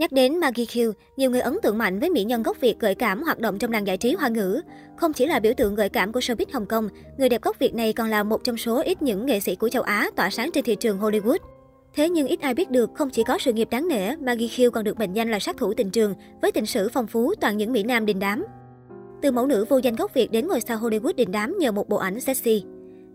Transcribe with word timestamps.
Nhắc 0.00 0.12
đến 0.12 0.36
Maggie 0.36 0.64
Q, 0.64 0.92
nhiều 1.16 1.30
người 1.30 1.40
ấn 1.40 1.56
tượng 1.62 1.78
mạnh 1.78 1.98
với 1.98 2.10
mỹ 2.10 2.24
nhân 2.24 2.42
gốc 2.42 2.60
Việt 2.60 2.78
gợi 2.78 2.94
cảm 2.94 3.22
hoạt 3.22 3.38
động 3.38 3.58
trong 3.58 3.72
làng 3.72 3.86
giải 3.86 3.96
trí 3.96 4.14
hoa 4.14 4.28
ngữ. 4.28 4.60
Không 4.96 5.12
chỉ 5.12 5.26
là 5.26 5.40
biểu 5.40 5.52
tượng 5.56 5.74
gợi 5.74 5.88
cảm 5.88 6.12
của 6.12 6.20
showbiz 6.20 6.46
Hồng 6.52 6.66
Kông, 6.66 6.88
người 7.18 7.28
đẹp 7.28 7.42
gốc 7.42 7.58
Việt 7.58 7.74
này 7.74 7.92
còn 7.92 8.10
là 8.10 8.22
một 8.22 8.44
trong 8.44 8.56
số 8.56 8.82
ít 8.82 9.02
những 9.02 9.26
nghệ 9.26 9.40
sĩ 9.40 9.56
của 9.56 9.68
châu 9.68 9.82
Á 9.82 10.10
tỏa 10.16 10.30
sáng 10.30 10.50
trên 10.52 10.64
thị 10.64 10.76
trường 10.76 10.98
Hollywood. 10.98 11.38
Thế 11.94 12.08
nhưng 12.08 12.26
ít 12.26 12.40
ai 12.40 12.54
biết 12.54 12.70
được, 12.70 12.90
không 12.94 13.10
chỉ 13.10 13.22
có 13.24 13.38
sự 13.38 13.52
nghiệp 13.52 13.68
đáng 13.70 13.88
nể, 13.88 14.16
Maggie 14.16 14.48
Q 14.48 14.70
còn 14.70 14.84
được 14.84 14.98
mệnh 14.98 15.12
danh 15.12 15.30
là 15.30 15.38
sát 15.38 15.56
thủ 15.56 15.74
tình 15.74 15.90
trường, 15.90 16.14
với 16.42 16.52
tình 16.52 16.66
sử 16.66 16.88
phong 16.88 17.06
phú 17.06 17.34
toàn 17.40 17.56
những 17.56 17.72
mỹ 17.72 17.82
nam 17.82 18.06
đình 18.06 18.18
đám. 18.18 18.44
Từ 19.22 19.30
mẫu 19.30 19.46
nữ 19.46 19.64
vô 19.68 19.78
danh 19.78 19.96
gốc 19.96 20.14
Việt 20.14 20.30
đến 20.30 20.48
ngôi 20.48 20.60
sao 20.60 20.78
Hollywood 20.78 21.14
đình 21.16 21.32
đám 21.32 21.58
nhờ 21.58 21.72
một 21.72 21.88
bộ 21.88 21.96
ảnh 21.96 22.20
sexy. 22.20 22.64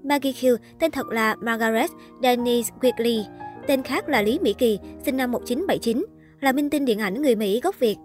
Maggie 0.03 0.31
Q, 0.31 0.57
tên 0.79 0.91
thật 0.91 1.07
là 1.07 1.35
Margaret 1.35 1.89
Denise 2.23 2.73
Quigley, 2.81 3.25
tên 3.67 3.83
khác 3.83 4.09
là 4.09 4.21
Lý 4.21 4.39
Mỹ 4.39 4.53
Kỳ, 4.57 4.79
sinh 5.05 5.17
năm 5.17 5.31
1979 5.31 6.05
là 6.45 6.51
minh 6.51 6.69
tinh 6.69 6.85
điện 6.85 6.99
ảnh 6.99 7.21
người 7.21 7.35
Mỹ 7.35 7.59
gốc 7.63 7.79
Việt. 7.79 7.95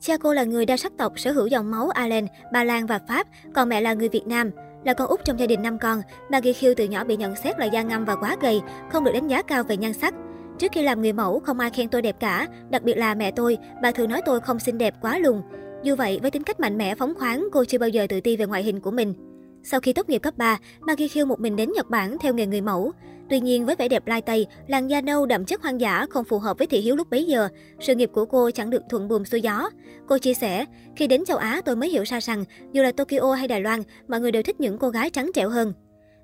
Cha 0.00 0.16
cô 0.16 0.34
là 0.34 0.44
người 0.44 0.66
đa 0.66 0.76
sắc 0.76 0.92
tộc 0.98 1.18
sở 1.18 1.32
hữu 1.32 1.46
dòng 1.46 1.70
máu 1.70 1.88
Ireland, 1.96 2.28
Ba 2.52 2.64
Lan 2.64 2.86
và 2.86 2.98
Pháp, 3.08 3.26
còn 3.54 3.68
mẹ 3.68 3.80
là 3.80 3.94
người 3.94 4.08
Việt 4.08 4.26
Nam. 4.26 4.50
Là 4.84 4.94
con 4.94 5.08
út 5.08 5.20
trong 5.24 5.38
gia 5.38 5.46
đình 5.46 5.62
năm 5.62 5.78
con, 5.78 6.02
Maggie 6.30 6.52
Hill 6.58 6.74
từ 6.76 6.84
nhỏ 6.84 7.04
bị 7.04 7.16
nhận 7.16 7.36
xét 7.36 7.58
là 7.58 7.64
da 7.64 7.82
ngăm 7.82 8.04
và 8.04 8.16
quá 8.16 8.36
gầy, 8.40 8.60
không 8.92 9.04
được 9.04 9.12
đánh 9.12 9.28
giá 9.28 9.42
cao 9.42 9.62
về 9.62 9.76
nhan 9.76 9.92
sắc. 9.92 10.14
Trước 10.58 10.72
khi 10.72 10.82
làm 10.82 11.02
người 11.02 11.12
mẫu, 11.12 11.40
không 11.40 11.60
ai 11.60 11.70
khen 11.70 11.88
tôi 11.88 12.02
đẹp 12.02 12.16
cả, 12.20 12.46
đặc 12.70 12.82
biệt 12.82 12.94
là 12.94 13.14
mẹ 13.14 13.30
tôi, 13.30 13.58
bà 13.82 13.92
thường 13.92 14.08
nói 14.08 14.22
tôi 14.26 14.40
không 14.40 14.58
xinh 14.58 14.78
đẹp 14.78 14.94
quá 15.00 15.18
lùn. 15.18 15.42
Dù 15.82 15.96
vậy, 15.96 16.18
với 16.22 16.30
tính 16.30 16.42
cách 16.42 16.60
mạnh 16.60 16.78
mẽ 16.78 16.94
phóng 16.94 17.14
khoáng, 17.14 17.48
cô 17.52 17.64
chưa 17.64 17.78
bao 17.78 17.88
giờ 17.88 18.06
tự 18.08 18.20
ti 18.20 18.36
về 18.36 18.46
ngoại 18.46 18.62
hình 18.62 18.80
của 18.80 18.90
mình. 18.90 19.14
Sau 19.62 19.80
khi 19.80 19.92
tốt 19.92 20.08
nghiệp 20.08 20.22
cấp 20.22 20.36
3, 20.36 20.58
Maggie 20.80 21.08
Hill 21.12 21.26
một 21.26 21.40
mình 21.40 21.56
đến 21.56 21.72
Nhật 21.72 21.90
Bản 21.90 22.16
theo 22.20 22.34
nghề 22.34 22.46
người 22.46 22.60
mẫu. 22.60 22.92
Tuy 23.30 23.40
nhiên, 23.40 23.66
với 23.66 23.76
vẻ 23.76 23.88
đẹp 23.88 24.06
lai 24.06 24.22
tây, 24.22 24.46
làn 24.68 24.88
da 24.88 25.00
nâu 25.00 25.26
đậm 25.26 25.44
chất 25.44 25.62
hoang 25.62 25.80
dã 25.80 26.06
không 26.10 26.24
phù 26.24 26.38
hợp 26.38 26.58
với 26.58 26.66
thị 26.66 26.80
hiếu 26.80 26.96
lúc 26.96 27.10
bấy 27.10 27.24
giờ, 27.24 27.48
sự 27.80 27.94
nghiệp 27.94 28.10
của 28.12 28.24
cô 28.24 28.50
chẳng 28.50 28.70
được 28.70 28.82
thuận 28.90 29.08
buồm 29.08 29.24
xuôi 29.24 29.40
gió. 29.40 29.70
Cô 30.08 30.18
chia 30.18 30.34
sẻ, 30.34 30.64
khi 30.96 31.06
đến 31.06 31.24
châu 31.24 31.36
Á 31.36 31.60
tôi 31.64 31.76
mới 31.76 31.88
hiểu 31.88 32.02
ra 32.02 32.20
rằng, 32.20 32.44
dù 32.72 32.82
là 32.82 32.92
Tokyo 32.92 33.34
hay 33.34 33.48
Đài 33.48 33.60
Loan, 33.60 33.82
mọi 34.08 34.20
người 34.20 34.32
đều 34.32 34.42
thích 34.42 34.60
những 34.60 34.78
cô 34.78 34.88
gái 34.88 35.10
trắng 35.10 35.30
trẻo 35.34 35.48
hơn. 35.48 35.72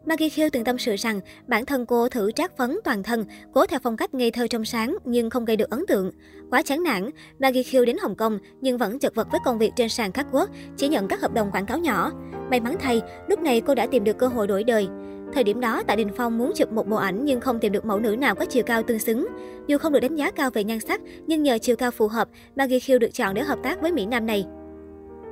Maggie 0.06 0.28
Hill 0.34 0.48
từng 0.52 0.64
tâm 0.64 0.78
sự 0.78 0.94
rằng 0.98 1.20
bản 1.46 1.66
thân 1.66 1.86
cô 1.86 2.08
thử 2.08 2.32
trát 2.32 2.56
phấn 2.56 2.78
toàn 2.84 3.02
thân, 3.02 3.24
cố 3.52 3.66
theo 3.66 3.80
phong 3.82 3.96
cách 3.96 4.14
ngây 4.14 4.30
thơ 4.30 4.46
trong 4.46 4.64
sáng 4.64 4.96
nhưng 5.04 5.30
không 5.30 5.44
gây 5.44 5.56
được 5.56 5.70
ấn 5.70 5.86
tượng. 5.88 6.10
Quá 6.50 6.62
chán 6.62 6.82
nản, 6.82 7.10
Maggie 7.38 7.62
Hill 7.66 7.84
đến 7.84 7.96
Hồng 8.02 8.14
Kông 8.14 8.38
nhưng 8.60 8.78
vẫn 8.78 8.98
chật 8.98 9.14
vật 9.14 9.28
với 9.30 9.40
công 9.44 9.58
việc 9.58 9.72
trên 9.76 9.88
sàn 9.88 10.10
catwalk, 10.10 10.46
chỉ 10.76 10.88
nhận 10.88 11.08
các 11.08 11.20
hợp 11.20 11.34
đồng 11.34 11.50
quảng 11.50 11.66
cáo 11.66 11.78
nhỏ. 11.78 12.12
May 12.50 12.60
mắn 12.60 12.76
thay, 12.80 13.02
lúc 13.28 13.40
này 13.40 13.60
cô 13.60 13.74
đã 13.74 13.86
tìm 13.86 14.04
được 14.04 14.18
cơ 14.18 14.26
hội 14.26 14.46
đổi 14.46 14.64
đời. 14.64 14.88
Thời 15.32 15.44
điểm 15.44 15.60
đó, 15.60 15.82
Tạ 15.82 15.96
Đình 15.96 16.10
Phong 16.16 16.38
muốn 16.38 16.52
chụp 16.54 16.72
một 16.72 16.88
bộ 16.88 16.96
ảnh 16.96 17.24
nhưng 17.24 17.40
không 17.40 17.58
tìm 17.58 17.72
được 17.72 17.84
mẫu 17.84 17.98
nữ 17.98 18.16
nào 18.16 18.34
có 18.34 18.44
chiều 18.44 18.62
cao 18.62 18.82
tương 18.82 18.98
xứng. 18.98 19.28
Dù 19.66 19.78
không 19.78 19.92
được 19.92 20.00
đánh 20.00 20.16
giá 20.16 20.30
cao 20.30 20.50
về 20.50 20.64
nhan 20.64 20.80
sắc, 20.80 21.00
nhưng 21.26 21.42
nhờ 21.42 21.58
chiều 21.58 21.76
cao 21.76 21.90
phù 21.90 22.08
hợp, 22.08 22.28
Maggie 22.56 22.78
Hill 22.84 22.98
được 22.98 23.10
chọn 23.12 23.34
để 23.34 23.42
hợp 23.42 23.58
tác 23.62 23.80
với 23.80 23.92
Mỹ 23.92 24.06
Nam 24.06 24.26
này. 24.26 24.46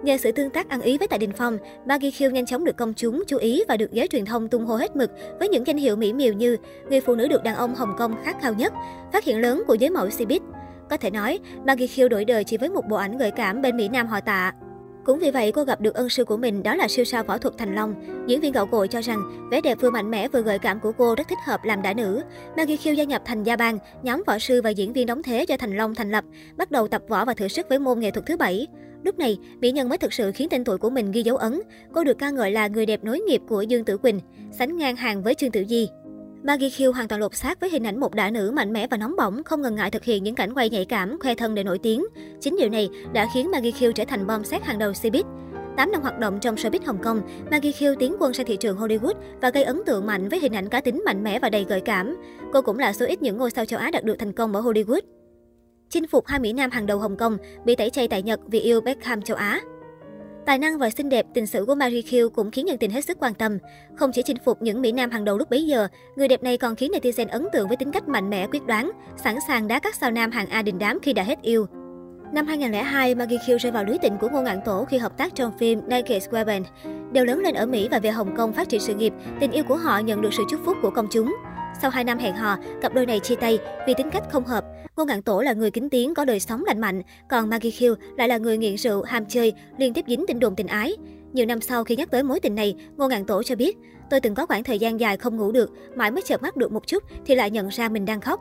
Nhờ 0.03 0.17
sự 0.17 0.33
tương 0.33 0.51
tác 0.51 0.69
ăn 0.69 0.83
ý 0.83 0.99
với 0.99 1.09
Tạ 1.09 1.19
Đình 1.19 1.33
Phong, 1.33 1.59
Maggie 1.87 2.11
Q 2.11 2.31
nhanh 2.31 2.47
chóng 2.47 2.65
được 2.65 2.77
công 2.77 2.95
chúng 2.95 3.23
chú 3.27 3.37
ý 3.37 3.63
và 3.69 3.77
được 3.77 3.93
giới 3.93 4.09
truyền 4.09 4.25
thông 4.25 4.49
tung 4.49 4.67
hô 4.67 4.77
hết 4.77 4.97
mực 4.97 5.11
với 5.39 5.49
những 5.49 5.67
danh 5.67 5.77
hiệu 5.77 5.97
mỹ 5.97 6.13
miều 6.13 6.33
như 6.33 6.57
người 6.91 7.01
phụ 7.01 7.15
nữ 7.15 7.29
được 7.29 7.43
đàn 7.43 7.57
ông 7.57 7.75
Hồng 7.75 7.95
Kông 7.99 8.15
khát 8.25 8.37
khao 8.43 8.55
nhất, 8.55 8.73
phát 9.13 9.25
hiện 9.25 9.41
lớn 9.41 9.63
của 9.67 9.75
giới 9.75 9.91
mẫu 9.91 10.09
Cbiz. 10.09 10.41
Có 10.91 10.97
thể 10.97 11.11
nói, 11.11 11.39
Maggie 11.67 11.87
Q 11.87 12.09
đổi 12.09 12.25
đời 12.25 12.45
chỉ 12.45 12.57
với 12.57 12.69
một 12.69 12.85
bộ 12.89 12.97
ảnh 12.97 13.19
gợi 13.19 13.31
cảm 13.31 13.63
bên 13.63 13.77
Mỹ 13.77 13.89
Nam 13.89 14.07
họ 14.07 14.21
Tạ. 14.21 14.53
Cũng 15.05 15.19
vì 15.19 15.31
vậy, 15.31 15.53
cô 15.53 15.65
gặp 15.65 15.81
được 15.81 15.95
ân 15.95 16.09
sư 16.09 16.25
của 16.25 16.37
mình, 16.37 16.63
đó 16.63 16.75
là 16.75 16.89
siêu 16.89 17.05
sao 17.05 17.25
võ 17.25 17.39
thuật 17.39 17.55
Thành 17.59 17.75
Long. 17.75 17.95
Diễn 18.27 18.41
viên 18.41 18.53
gạo 18.53 18.67
cội 18.67 18.89
cho 18.89 19.01
rằng, 19.01 19.49
vẻ 19.51 19.61
đẹp 19.61 19.79
vừa 19.81 19.91
mạnh 19.91 20.11
mẽ 20.11 20.29
vừa 20.29 20.43
gợi 20.43 20.59
cảm 20.59 20.81
của 20.81 20.93
cô 20.93 21.15
rất 21.15 21.29
thích 21.29 21.39
hợp 21.45 21.61
làm 21.65 21.83
đã 21.83 21.95
nữ. 21.95 22.23
Maggie 22.57 22.77
Khiêu 22.77 22.95
gia 22.95 23.05
nhập 23.05 23.23
thành 23.25 23.43
gia 23.43 23.57
bang, 23.57 23.79
nhóm 24.03 24.23
võ 24.27 24.39
sư 24.39 24.63
và 24.63 24.71
diễn 24.71 24.93
viên 24.93 25.07
đóng 25.07 25.23
thế 25.23 25.45
do 25.49 25.57
Thành 25.57 25.77
Long 25.77 25.95
thành 25.95 26.11
lập, 26.11 26.25
bắt 26.57 26.71
đầu 26.71 26.89
tập 26.89 27.03
võ 27.09 27.25
và 27.25 27.35
thử 27.35 27.49
sức 27.49 27.69
với 27.69 27.79
môn 27.79 28.01
nghệ 28.01 28.11
thuật 28.11 28.27
thứ 28.27 28.37
bảy. 28.37 28.67
Lúc 29.05 29.19
này, 29.19 29.39
mỹ 29.61 29.73
nhân 29.73 29.89
mới 29.89 29.99
thực 29.99 30.13
sự 30.13 30.33
khiến 30.35 30.49
tên 30.49 30.65
tuổi 30.65 30.79
của 30.79 30.91
mình 30.91 31.13
ghi 31.13 31.23
dấu 31.23 31.37
ấn. 31.37 31.61
Cô 31.93 32.05
được 32.05 32.19
ca 32.19 32.31
ngợi 32.31 32.51
là 32.51 32.69
người 32.69 32.87
đẹp 32.87 33.05
nối 33.05 33.19
nghiệp 33.21 33.41
của 33.49 33.63
Dương 33.63 33.85
Tử 33.85 33.97
Quỳnh, 33.97 34.21
sánh 34.53 34.77
ngang 34.77 34.97
hàng 34.97 35.23
với 35.23 35.35
Trương 35.35 35.51
Tử 35.51 35.65
Di. 35.69 35.89
Maggie 36.43 36.69
Q 36.69 36.93
hoàn 36.93 37.09
toàn 37.09 37.21
lột 37.21 37.35
xác 37.35 37.61
với 37.61 37.71
hình 37.71 37.87
ảnh 37.87 38.01
một 38.01 38.15
đả 38.15 38.31
nữ 38.31 38.53
mạnh 38.55 38.73
mẽ 38.73 38.87
và 38.87 38.97
nóng 38.97 39.17
bỏng, 39.17 39.43
không 39.45 39.63
ngần 39.63 39.75
ngại 39.75 39.91
thực 39.91 40.05
hiện 40.05 40.25
những 40.25 40.35
cảnh 40.35 40.55
quay 40.55 40.71
nhạy 40.71 40.85
cảm, 40.85 41.19
khoe 41.21 41.35
thân 41.35 41.55
để 41.55 41.65
nổi 41.65 41.79
tiếng. 41.79 42.05
Chính 42.41 42.57
điều 42.59 42.69
này 42.69 42.89
đã 43.13 43.29
khiến 43.35 43.51
Maggie 43.51 43.71
Q 43.71 43.93
trở 43.93 44.05
thành 44.05 44.27
bom 44.27 44.45
xét 44.45 44.63
hàng 44.63 44.79
đầu 44.79 44.93
Cbiz. 44.93 45.25
8 45.77 45.93
năm 45.93 46.03
hoạt 46.03 46.19
động 46.19 46.39
trong 46.41 46.55
showbiz 46.55 46.81
Hồng 46.87 46.99
Kông, 47.03 47.21
Maggie 47.51 47.73
Q 47.73 47.95
tiến 47.95 48.17
quân 48.21 48.35
sang 48.35 48.47
thị 48.47 48.57
trường 48.57 48.77
Hollywood 48.77 49.15
và 49.41 49.51
gây 49.51 49.65
ấn 49.65 49.81
tượng 49.87 50.07
mạnh 50.07 50.29
với 50.29 50.41
hình 50.41 50.53
ảnh 50.53 50.69
cá 50.69 50.81
tính 50.81 51.03
mạnh 51.07 51.25
mẽ 51.25 51.39
và 51.39 51.51
đầy 51.51 51.65
gợi 51.69 51.81
cảm. 51.81 52.17
Cô 52.53 52.63
cũng 52.63 52.79
là 52.79 52.93
số 52.93 53.07
ít 53.07 53.23
những 53.23 53.37
ngôi 53.37 53.51
sao 53.51 53.65
châu 53.65 53.81
Á 53.81 53.91
đạt 53.91 54.05
được 54.05 54.17
thành 54.19 54.33
công 54.33 54.57
ở 54.57 54.61
Hollywood. 54.61 55.01
Chinh 55.91 56.07
phục 56.07 56.27
hai 56.27 56.41
Mỹ 56.41 56.53
Nam 56.53 56.71
hàng 56.71 56.87
đầu 56.87 56.99
Hồng 56.99 57.17
Kông, 57.17 57.37
bị 57.65 57.75
tẩy 57.77 57.91
chay 57.91 58.09
tại 58.09 58.23
Nhật 58.23 58.41
vì 58.47 58.61
yêu 58.61 58.81
Beckham 58.81 59.23
châu 59.23 59.37
Á. 59.37 59.61
Tài 60.47 60.59
năng 60.59 60.79
và 60.79 60.91
xinh 60.91 61.09
đẹp, 61.09 61.27
tình 61.35 61.47
sử 61.47 61.65
của 61.65 61.75
Marie 61.75 62.03
Kill 62.03 62.29
cũng 62.35 62.51
khiến 62.51 62.67
nhân 62.67 62.79
tình 62.79 62.91
hết 62.91 63.05
sức 63.05 63.17
quan 63.21 63.35
tâm. 63.35 63.59
Không 63.97 64.11
chỉ 64.13 64.23
chinh 64.23 64.37
phục 64.45 64.63
những 64.63 64.83
Mỹ 64.83 64.93
Nam 64.93 65.11
hàng 65.11 65.25
đầu 65.25 65.39
lúc 65.39 65.51
bấy 65.51 65.67
giờ, 65.67 65.89
người 66.17 66.29
đẹp 66.29 66.43
này 66.43 66.59
còn 66.59 66.77
khiến 66.77 66.93
netizen 66.93 67.27
ấn 67.31 67.47
tượng 67.53 67.69
với 67.69 67.77
tính 67.77 67.93
cách 67.93 68.09
mạnh 68.09 68.31
mẽ 68.31 68.47
quyết 68.47 68.67
đoán, 68.67 68.91
sẵn 69.17 69.37
sàng 69.49 69.69
đá 69.69 69.79
các 69.79 69.95
sao 69.95 70.11
nam 70.11 70.31
hàng 70.31 70.49
A 70.49 70.63
đình 70.63 70.79
đám 70.79 70.99
khi 71.03 71.13
đã 71.13 71.23
hết 71.23 71.43
yêu. 71.43 71.67
Năm 72.33 72.47
2002, 72.47 73.15
Maggie 73.15 73.39
Q 73.39 73.59
rơi 73.59 73.73
vào 73.73 73.85
lưới 73.85 73.99
tình 73.99 74.17
của 74.21 74.29
Ngô 74.29 74.43
Ngạn 74.43 74.61
Tổ 74.65 74.85
khi 74.85 74.99
hợp 74.99 75.19
tác 75.19 75.35
trong 75.35 75.59
phim 75.59 75.81
Naked 75.89 76.29
Weapon. 76.29 76.63
Đều 77.13 77.25
lớn 77.25 77.39
lên 77.39 77.55
ở 77.55 77.67
Mỹ 77.67 77.89
và 77.91 77.99
về 77.99 78.11
Hồng 78.11 78.37
Kông 78.37 78.53
phát 78.53 78.69
triển 78.69 78.81
sự 78.81 78.95
nghiệp, 78.95 79.13
tình 79.41 79.53
yêu 79.53 79.65
của 79.69 79.77
họ 79.77 79.99
nhận 79.99 80.21
được 80.21 80.35
sự 80.35 80.43
chúc 80.51 80.61
phúc 80.65 80.77
của 80.83 80.91
công 80.91 81.07
chúng. 81.11 81.35
Sau 81.83 81.91
2 81.91 82.05
năm 82.05 82.19
hẹn 82.19 82.35
hò, 82.35 82.57
cặp 82.83 82.95
đôi 82.95 83.07
này 83.07 83.21
chia 83.21 83.37
tay 83.37 83.59
vì 83.87 83.95
tính 83.95 84.11
cách 84.11 84.23
không 84.31 84.45
hợp. 84.45 84.65
Ngô 84.97 85.05
Ngạn 85.05 85.23
Tổ 85.23 85.41
là 85.41 85.53
người 85.53 85.71
kính 85.71 85.89
tiếng, 85.91 86.15
có 86.15 86.25
đời 86.25 86.41
sống 86.41 86.65
lành 86.65 86.81
mạnh, 86.81 87.03
còn 87.29 87.51
Maggie 87.51 87.71
Q 87.71 87.95
lại 88.17 88.29
là 88.29 88.39
người 88.39 88.59
nghiện 88.59 88.77
rượu, 88.77 89.03
ham 89.03 89.25
chơi, 89.29 89.53
liên 89.79 89.95
tiếp 89.95 90.05
dính 90.09 90.25
tin 90.27 90.39
đồn 90.39 90.57
tình 90.57 90.67
ái. 90.67 90.97
Nhiều 91.33 91.47
năm 91.47 91.61
sau 91.61 91.85
khi 91.85 91.97
nhắc 91.97 92.11
tới 92.11 92.23
mối 92.23 92.41
tình 92.41 92.55
này, 92.55 92.75
Ngô 92.97 93.09
Ngạn 93.09 93.25
Tổ 93.25 93.43
cho 93.43 93.57
biết, 93.57 93.77
tôi 94.11 94.21
từng 94.21 94.35
có 94.35 94.47
khoảng 94.47 94.65
thời 94.65 94.79
gian 94.79 95.01
dài 95.01 95.17
không 95.17 95.37
ngủ 95.37 95.53
được, 95.53 95.71
mãi 95.95 96.11
mới 96.11 96.23
chợp 96.23 96.43
mắt 96.43 96.57
được 96.57 96.73
một 96.73 96.87
chút 96.87 97.03
thì 97.27 97.35
lại 97.35 97.51
nhận 97.51 97.69
ra 97.69 97.89
mình 97.89 98.05
đang 98.05 98.21
khóc. 98.21 98.41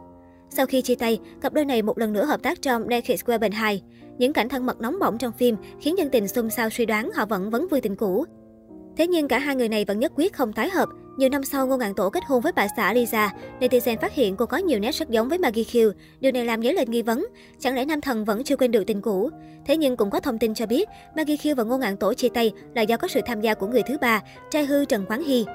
Sau 0.49 0.65
khi 0.65 0.81
chia 0.81 0.95
tay, 0.95 1.19
cặp 1.41 1.53
đôi 1.53 1.65
này 1.65 1.81
một 1.81 1.97
lần 1.97 2.13
nữa 2.13 2.25
hợp 2.25 2.43
tác 2.43 2.61
trong 2.61 2.89
Naked 2.89 3.21
Weapon 3.21 3.53
2. 3.53 3.81
Những 4.17 4.33
cảnh 4.33 4.49
thân 4.49 4.65
mật 4.65 4.81
nóng 4.81 4.99
bỏng 4.99 5.17
trong 5.17 5.31
phim 5.31 5.55
khiến 5.81 5.97
dân 5.97 6.09
tình 6.09 6.27
xôn 6.27 6.49
xao 6.49 6.69
suy 6.69 6.85
đoán 6.85 7.11
họ 7.15 7.25
vẫn 7.25 7.49
vấn 7.49 7.67
vui 7.67 7.81
tình 7.81 7.95
cũ. 7.95 8.25
Thế 8.97 9.07
nhưng 9.07 9.27
cả 9.27 9.39
hai 9.39 9.55
người 9.55 9.69
này 9.69 9.85
vẫn 9.85 9.99
nhất 9.99 10.11
quyết 10.15 10.33
không 10.33 10.53
tái 10.53 10.69
hợp. 10.69 10.89
Nhiều 11.17 11.29
năm 11.29 11.43
sau, 11.43 11.67
Ngô 11.67 11.77
Ngạn 11.77 11.93
Tổ 11.93 12.09
kết 12.09 12.23
hôn 12.27 12.41
với 12.41 12.51
bà 12.51 12.67
xã 12.77 12.93
Lisa, 12.93 13.33
netizen 13.59 13.97
phát 13.97 14.13
hiện 14.13 14.35
cô 14.35 14.45
có 14.45 14.57
nhiều 14.57 14.79
nét 14.79 14.91
rất 14.91 15.09
giống 15.09 15.29
với 15.29 15.37
Maggie 15.37 15.63
Q. 15.63 15.91
Điều 16.19 16.31
này 16.31 16.45
làm 16.45 16.61
dấy 16.61 16.73
lên 16.73 16.91
nghi 16.91 17.01
vấn, 17.01 17.27
chẳng 17.59 17.75
lẽ 17.75 17.85
nam 17.85 18.01
thần 18.01 18.25
vẫn 18.25 18.43
chưa 18.43 18.55
quên 18.55 18.71
được 18.71 18.83
tình 18.87 19.01
cũ? 19.01 19.29
Thế 19.65 19.77
nhưng 19.77 19.97
cũng 19.97 20.09
có 20.09 20.19
thông 20.19 20.39
tin 20.39 20.53
cho 20.53 20.65
biết, 20.65 20.89
Maggie 21.15 21.35
Q 21.35 21.55
và 21.55 21.63
Ngô 21.63 21.77
Ngạn 21.77 21.97
Tổ 21.97 22.13
chia 22.13 22.29
tay 22.29 22.51
là 22.75 22.81
do 22.81 22.97
có 22.97 23.07
sự 23.07 23.21
tham 23.25 23.41
gia 23.41 23.53
của 23.53 23.67
người 23.67 23.83
thứ 23.83 23.97
ba, 24.01 24.21
trai 24.51 24.65
hư 24.65 24.85
Trần 24.85 25.05
Quán 25.09 25.23
Hy. 25.23 25.45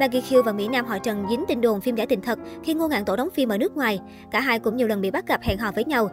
Maggie 0.00 0.20
Q 0.20 0.42
và 0.42 0.52
Mỹ 0.52 0.68
Nam 0.68 0.86
họ 0.86 0.98
Trần 0.98 1.26
dính 1.30 1.44
tin 1.48 1.60
đồn 1.60 1.80
phim 1.80 1.94
giả 1.96 2.06
tình 2.08 2.20
thật 2.20 2.38
khi 2.64 2.74
Ngô 2.74 2.88
Ngạn 2.88 3.04
Tổ 3.04 3.16
đóng 3.16 3.28
phim 3.34 3.48
ở 3.48 3.58
nước 3.58 3.76
ngoài. 3.76 4.00
Cả 4.30 4.40
hai 4.40 4.58
cũng 4.58 4.76
nhiều 4.76 4.88
lần 4.88 5.00
bị 5.00 5.10
bắt 5.10 5.26
gặp 5.28 5.42
hẹn 5.42 5.58
hò 5.58 5.72
với 5.72 5.84
nhau. 5.84 6.08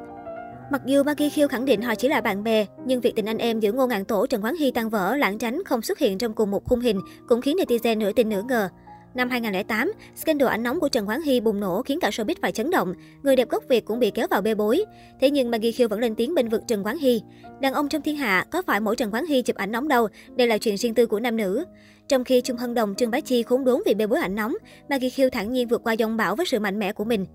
Mặc 0.71 0.81
dù 0.85 1.03
Maggie 1.03 1.29
Khiêu 1.29 1.47
khẳng 1.47 1.65
định 1.65 1.81
họ 1.81 1.95
chỉ 1.95 2.07
là 2.07 2.21
bạn 2.21 2.43
bè, 2.43 2.65
nhưng 2.85 3.01
việc 3.01 3.15
tình 3.15 3.25
anh 3.25 3.37
em 3.37 3.59
giữa 3.59 3.71
Ngô 3.71 3.87
Ngạn 3.87 4.05
Tổ 4.05 4.27
Trần 4.27 4.43
Quán 4.43 4.55
Hy 4.55 4.71
tan 4.71 4.89
vỡ, 4.89 5.15
lãng 5.15 5.37
tránh 5.37 5.63
không 5.65 5.81
xuất 5.81 5.99
hiện 5.99 6.17
trong 6.17 6.33
cùng 6.33 6.51
một 6.51 6.65
khung 6.65 6.79
hình 6.79 6.99
cũng 7.27 7.41
khiến 7.41 7.57
netizen 7.57 7.97
nửa 7.97 8.11
tin 8.11 8.29
nửa 8.29 8.41
ngờ. 8.41 8.69
Năm 9.15 9.29
2008, 9.29 9.91
scandal 10.15 10.49
ảnh 10.49 10.63
nóng 10.63 10.79
của 10.79 10.89
Trần 10.89 11.05
Hoán 11.05 11.21
Hy 11.21 11.39
bùng 11.39 11.59
nổ 11.59 11.81
khiến 11.81 11.99
cả 11.99 12.09
showbiz 12.09 12.35
phải 12.41 12.51
chấn 12.51 12.71
động. 12.71 12.93
Người 13.23 13.35
đẹp 13.35 13.49
gốc 13.49 13.63
Việt 13.67 13.85
cũng 13.85 13.99
bị 13.99 14.11
kéo 14.11 14.27
vào 14.27 14.41
bê 14.41 14.55
bối. 14.55 14.85
Thế 15.21 15.29
nhưng 15.29 15.51
Maggie 15.51 15.71
Khiêu 15.71 15.87
vẫn 15.87 15.99
lên 15.99 16.15
tiếng 16.15 16.35
bên 16.35 16.49
vực 16.49 16.61
Trần 16.67 16.83
Hoán 16.83 16.97
Hy. 16.97 17.21
Đàn 17.61 17.73
ông 17.73 17.89
trong 17.89 18.01
thiên 18.01 18.15
hạ, 18.15 18.45
có 18.51 18.61
phải 18.61 18.79
mỗi 18.79 18.95
Trần 18.95 19.11
Hoán 19.11 19.25
Hy 19.25 19.41
chụp 19.41 19.55
ảnh 19.55 19.71
nóng 19.71 19.87
đâu, 19.87 20.07
đây 20.35 20.47
là 20.47 20.57
chuyện 20.57 20.77
riêng 20.77 20.93
tư 20.93 21.05
của 21.05 21.19
nam 21.19 21.37
nữ. 21.37 21.65
Trong 22.07 22.23
khi 22.23 22.41
Trung 22.41 22.57
Hân 22.57 22.73
Đồng, 22.73 22.95
Trương 22.95 23.11
Bá 23.11 23.19
Chi 23.19 23.43
khốn 23.43 23.63
đốn 23.63 23.81
vì 23.85 23.93
bê 23.93 24.07
bối 24.07 24.19
ảnh 24.19 24.35
nóng, 24.35 24.55
Maggie 24.89 25.09
Khiêu 25.09 25.29
thản 25.29 25.51
nhiên 25.51 25.67
vượt 25.67 25.83
qua 25.83 25.93
dòng 25.93 26.17
bão 26.17 26.35
với 26.35 26.45
sự 26.45 26.59
mạnh 26.59 26.79
mẽ 26.79 26.93
của 26.93 27.05
mình. 27.05 27.25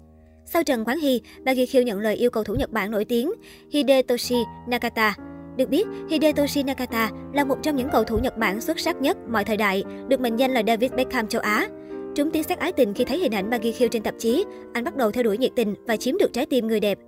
Sau 0.45 0.63
Trần 0.63 0.85
Quán 0.85 0.99
Hy, 0.99 1.21
Maggie 1.45 1.67
khiêu 1.67 1.83
nhận 1.83 2.01
lời 2.01 2.15
yêu 2.15 2.31
cầu 2.31 2.45
thủ 2.45 2.55
Nhật 2.55 2.71
Bản 2.71 2.91
nổi 2.91 3.05
tiếng 3.05 3.33
Hidetoshi 3.71 4.37
Nakata. 4.69 5.15
Được 5.59 5.69
biết, 5.69 5.87
Hidetoshi 6.11 6.63
Nakata 6.63 7.11
là 7.35 7.45
một 7.45 7.57
trong 7.63 7.77
những 7.77 7.89
cầu 7.93 8.05
thủ 8.05 8.19
Nhật 8.19 8.37
Bản 8.37 8.61
xuất 8.61 8.81
sắc 8.81 8.97
nhất 9.01 9.17
mọi 9.29 9.45
thời 9.45 9.57
đại, 9.57 9.85
được 10.09 10.21
mệnh 10.21 10.37
danh 10.37 10.55
là 10.55 10.63
David 10.67 10.93
Beckham 10.93 11.29
châu 11.29 11.41
Á. 11.41 11.69
Trúng 12.15 12.31
tiếng 12.31 12.43
xét 12.43 12.59
ái 12.59 12.73
tình 12.73 12.95
khi 12.95 13.05
thấy 13.05 13.19
hình 13.19 13.35
ảnh 13.35 13.51
Maggie 13.51 13.73
Q 13.73 13.89
trên 13.89 14.03
tạp 14.03 14.15
chí, 14.19 14.45
anh 14.73 14.85
bắt 14.85 14.97
đầu 14.97 15.11
theo 15.11 15.25
đuổi 15.25 15.39
nhiệt 15.39 15.51
tình 15.57 15.75
và 15.87 15.97
chiếm 15.97 16.19
được 16.19 16.33
trái 16.33 16.47
tim 16.47 16.67
người 16.67 16.81
đẹp. 16.81 16.99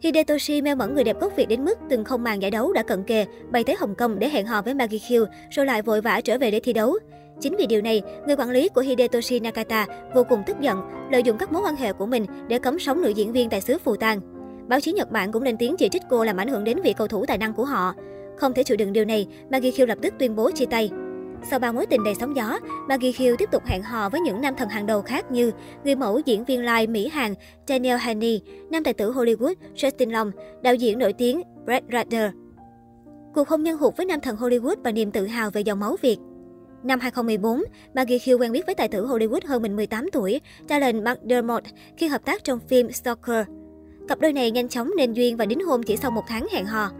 Hidetoshi 0.00 0.62
mê 0.62 0.74
mẩn 0.74 0.94
người 0.94 1.04
đẹp 1.04 1.20
gốc 1.20 1.36
Việt 1.36 1.48
đến 1.48 1.64
mức 1.64 1.78
từng 1.90 2.04
không 2.04 2.22
màn 2.22 2.42
giải 2.42 2.50
đấu 2.50 2.72
đã 2.72 2.82
cận 2.82 3.02
kề, 3.02 3.26
bay 3.50 3.64
tới 3.64 3.76
Hồng 3.78 3.94
Kông 3.94 4.18
để 4.18 4.28
hẹn 4.28 4.46
hò 4.46 4.62
với 4.62 4.74
Maggie 4.74 4.98
Q, 4.98 5.26
rồi 5.50 5.66
lại 5.66 5.82
vội 5.82 6.00
vã 6.00 6.20
trở 6.20 6.38
về 6.38 6.50
để 6.50 6.60
thi 6.60 6.72
đấu. 6.72 6.98
Chính 7.40 7.56
vì 7.56 7.66
điều 7.66 7.82
này, 7.82 8.02
người 8.26 8.36
quản 8.36 8.50
lý 8.50 8.68
của 8.68 8.80
Hidetoshi 8.80 9.40
Nakata 9.40 9.86
vô 10.14 10.24
cùng 10.24 10.42
tức 10.46 10.56
giận, 10.60 10.80
lợi 11.10 11.22
dụng 11.22 11.38
các 11.38 11.52
mối 11.52 11.62
quan 11.62 11.76
hệ 11.76 11.92
của 11.92 12.06
mình 12.06 12.26
để 12.48 12.58
cấm 12.58 12.78
sóng 12.78 13.02
nữ 13.02 13.08
diễn 13.08 13.32
viên 13.32 13.50
tại 13.50 13.60
xứ 13.60 13.78
Phù 13.78 13.96
Tang. 13.96 14.35
Báo 14.68 14.80
chí 14.80 14.92
Nhật 14.92 15.10
Bản 15.10 15.32
cũng 15.32 15.42
lên 15.42 15.56
tiếng 15.56 15.76
chỉ 15.76 15.88
trích 15.88 16.02
cô 16.10 16.24
làm 16.24 16.36
ảnh 16.36 16.48
hưởng 16.48 16.64
đến 16.64 16.78
vị 16.84 16.92
cầu 16.92 17.08
thủ 17.08 17.26
tài 17.26 17.38
năng 17.38 17.52
của 17.52 17.64
họ. 17.64 17.94
Không 18.36 18.54
thể 18.54 18.62
chịu 18.62 18.76
đựng 18.76 18.92
điều 18.92 19.04
này, 19.04 19.26
Maggie 19.50 19.70
Q 19.70 19.86
lập 19.86 19.98
tức 20.02 20.14
tuyên 20.18 20.36
bố 20.36 20.50
chia 20.50 20.66
tay. 20.66 20.90
Sau 21.50 21.58
ba 21.58 21.72
mối 21.72 21.86
tình 21.86 22.04
đầy 22.04 22.14
sóng 22.14 22.36
gió, 22.36 22.58
Maggie 22.88 23.12
Hill 23.16 23.34
tiếp 23.38 23.50
tục 23.52 23.66
hẹn 23.66 23.82
hò 23.82 24.08
với 24.08 24.20
những 24.20 24.40
nam 24.40 24.54
thần 24.56 24.68
hàng 24.68 24.86
đầu 24.86 25.02
khác 25.02 25.30
như 25.30 25.52
người 25.84 25.94
mẫu 25.94 26.20
diễn 26.24 26.44
viên 26.44 26.60
live 26.60 26.86
Mỹ 26.86 27.08
Hàn 27.08 27.34
Daniel 27.68 27.96
Haney, 27.96 28.42
nam 28.70 28.84
tài 28.84 28.94
tử 28.94 29.12
Hollywood 29.12 29.54
Justin 29.74 30.10
Long, 30.10 30.30
đạo 30.62 30.74
diễn 30.74 30.98
nổi 30.98 31.12
tiếng 31.12 31.42
Brad 31.64 31.82
Ratner. 31.92 32.30
Cuộc 33.34 33.48
hôn 33.48 33.62
nhân 33.62 33.78
hụt 33.78 33.96
với 33.96 34.06
nam 34.06 34.20
thần 34.20 34.36
Hollywood 34.36 34.76
và 34.84 34.92
niềm 34.92 35.10
tự 35.10 35.26
hào 35.26 35.50
về 35.50 35.60
dòng 35.60 35.80
máu 35.80 35.96
Việt. 36.02 36.18
Năm 36.82 37.00
2014, 37.00 37.62
Maggie 37.94 38.18
Hill 38.22 38.40
quen 38.40 38.52
biết 38.52 38.66
với 38.66 38.74
tài 38.74 38.88
tử 38.88 39.06
Hollywood 39.06 39.40
hơn 39.46 39.62
mình 39.62 39.76
18 39.76 40.06
tuổi, 40.12 40.40
Talon 40.68 41.04
McDermott 41.04 41.64
khi 41.96 42.08
hợp 42.08 42.24
tác 42.24 42.44
trong 42.44 42.58
phim 42.60 42.92
Stalker. 42.92 43.46
Cặp 44.08 44.20
đôi 44.20 44.32
này 44.32 44.50
nhanh 44.50 44.68
chóng 44.68 44.90
nên 44.96 45.12
duyên 45.12 45.36
và 45.36 45.46
đính 45.46 45.64
hôn 45.64 45.82
chỉ 45.82 45.96
sau 45.96 46.10
một 46.10 46.22
tháng 46.28 46.46
hẹn 46.52 46.66
hò. 46.66 46.90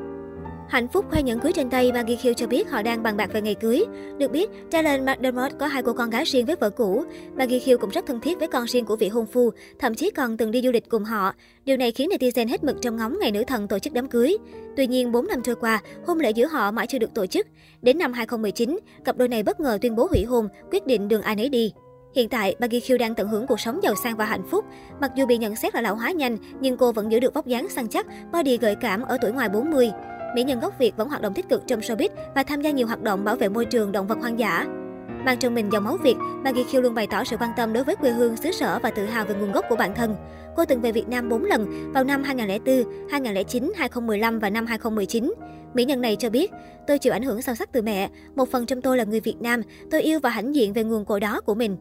Hạnh 0.69 0.88
phúc 0.88 1.05
khoe 1.11 1.23
nhẫn 1.23 1.41
cưới 1.41 1.53
trên 1.53 1.70
tay, 1.70 1.93
Maggie 1.93 2.17
Hill 2.20 2.35
cho 2.35 2.47
biết 2.47 2.70
họ 2.70 2.82
đang 2.82 3.03
bàn 3.03 3.17
bạc 3.17 3.31
về 3.32 3.41
ngày 3.41 3.55
cưới. 3.55 3.85
Được 4.19 4.31
biết, 4.31 4.50
Talon 4.70 5.06
McDermott 5.06 5.58
có 5.58 5.67
hai 5.67 5.82
cô 5.82 5.93
con 5.93 6.11
gái 6.11 6.25
riêng 6.25 6.47
với 6.47 6.56
vợ 6.61 6.70
cũ. 6.70 7.05
Maggie 7.35 7.58
Hill 7.64 7.79
cũng 7.79 7.91
rất 7.91 8.06
thân 8.06 8.20
thiết 8.20 8.38
với 8.38 8.49
con 8.49 8.64
riêng 8.64 8.85
của 8.85 8.97
vị 8.97 9.08
hôn 9.08 9.26
phu, 9.26 9.50
thậm 9.79 9.94
chí 9.94 10.11
còn 10.11 10.37
từng 10.37 10.50
đi 10.50 10.62
du 10.62 10.70
lịch 10.70 10.88
cùng 10.88 11.05
họ. 11.05 11.32
Điều 11.64 11.76
này 11.76 11.93
khiến 11.93 12.11
netizen 12.11 12.49
hết 12.49 12.64
mực 12.64 12.76
trong 12.82 12.97
ngóng 12.97 13.19
ngày 13.20 13.31
nữ 13.31 13.44
thần 13.47 13.69
tổ 13.69 13.79
chức 13.79 13.93
đám 13.93 14.09
cưới. 14.09 14.37
Tuy 14.76 14.87
nhiên, 14.87 15.12
4 15.12 15.26
năm 15.26 15.43
trôi 15.43 15.56
qua, 15.56 15.82
hôn 16.06 16.20
lễ 16.20 16.31
giữa 16.31 16.47
họ 16.47 16.70
mãi 16.70 16.87
chưa 16.87 16.99
được 16.99 17.14
tổ 17.14 17.26
chức. 17.26 17.47
Đến 17.82 17.99
năm 17.99 18.12
2019, 18.12 18.79
cặp 19.05 19.17
đôi 19.17 19.29
này 19.29 19.43
bất 19.43 19.61
ngờ 19.61 19.79
tuyên 19.82 19.97
bố 19.97 20.06
hủy 20.11 20.25
hôn, 20.25 20.49
quyết 20.70 20.87
định 20.87 21.09
đường 21.09 21.23
ai 21.23 21.37
nấy 21.37 21.49
đi. 21.49 21.73
Hiện 22.16 22.28
tại, 22.28 22.56
Maggie 22.58 22.80
Q 22.80 22.98
đang 22.98 23.14
tận 23.14 23.28
hưởng 23.28 23.46
cuộc 23.46 23.60
sống 23.60 23.80
giàu 23.82 23.94
sang 24.02 24.16
và 24.16 24.24
hạnh 24.24 24.42
phúc. 24.50 24.64
Mặc 25.00 25.10
dù 25.14 25.26
bị 25.26 25.38
nhận 25.38 25.56
xét 25.56 25.74
là 25.74 25.80
lão 25.80 25.96
hóa 25.96 26.10
nhanh, 26.10 26.36
nhưng 26.60 26.76
cô 26.76 26.92
vẫn 26.92 27.12
giữ 27.12 27.20
được 27.20 27.34
vóc 27.34 27.46
dáng 27.46 27.68
săn 27.68 27.88
chắc, 27.88 28.06
body 28.32 28.58
gợi 28.58 28.74
cảm 28.80 29.02
ở 29.02 29.18
tuổi 29.20 29.32
ngoài 29.32 29.48
40 29.48 29.90
mỹ 30.34 30.42
nhân 30.42 30.60
gốc 30.60 30.78
Việt 30.78 30.96
vẫn 30.96 31.08
hoạt 31.08 31.22
động 31.22 31.34
tích 31.34 31.48
cực 31.48 31.62
trong 31.66 31.80
showbiz 31.80 32.08
và 32.34 32.42
tham 32.42 32.62
gia 32.62 32.70
nhiều 32.70 32.86
hoạt 32.86 33.02
động 33.02 33.24
bảo 33.24 33.36
vệ 33.36 33.48
môi 33.48 33.64
trường 33.64 33.92
động 33.92 34.06
vật 34.06 34.18
hoang 34.20 34.38
dã. 34.38 34.66
Mang 35.24 35.38
trong 35.38 35.54
mình 35.54 35.72
dòng 35.72 35.84
máu 35.84 35.96
Việt, 35.96 36.16
Maggie 36.44 36.64
Q 36.64 36.80
luôn 36.80 36.94
bày 36.94 37.06
tỏ 37.06 37.24
sự 37.24 37.36
quan 37.36 37.50
tâm 37.56 37.72
đối 37.72 37.84
với 37.84 37.96
quê 37.96 38.10
hương, 38.10 38.36
xứ 38.36 38.50
sở 38.52 38.78
và 38.82 38.90
tự 38.90 39.04
hào 39.04 39.24
về 39.24 39.34
nguồn 39.34 39.52
gốc 39.52 39.64
của 39.68 39.76
bản 39.76 39.94
thân. 39.94 40.16
Cô 40.56 40.64
từng 40.64 40.80
về 40.80 40.92
Việt 40.92 41.08
Nam 41.08 41.28
4 41.28 41.44
lần 41.44 41.92
vào 41.92 42.04
năm 42.04 42.22
2004, 42.22 42.84
2009, 43.10 43.72
2015 43.76 44.38
và 44.38 44.50
năm 44.50 44.66
2019. 44.66 45.34
Mỹ 45.74 45.84
nhân 45.84 46.00
này 46.00 46.16
cho 46.16 46.30
biết, 46.30 46.50
tôi 46.86 46.98
chịu 46.98 47.12
ảnh 47.12 47.22
hưởng 47.22 47.42
sâu 47.42 47.54
sắc 47.54 47.72
từ 47.72 47.82
mẹ. 47.82 48.10
Một 48.34 48.48
phần 48.48 48.66
trong 48.66 48.82
tôi 48.82 48.96
là 48.96 49.04
người 49.04 49.20
Việt 49.20 49.36
Nam, 49.40 49.62
tôi 49.90 50.02
yêu 50.02 50.20
và 50.20 50.30
hãnh 50.30 50.54
diện 50.54 50.72
về 50.72 50.84
nguồn 50.84 51.04
cội 51.04 51.20
đó 51.20 51.40
của 51.40 51.54
mình. 51.54 51.76